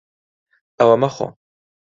[0.79, 1.27] ئەوە مەخۆ.